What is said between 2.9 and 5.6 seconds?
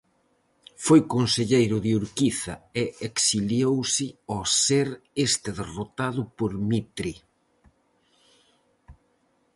exiliouse ao ser este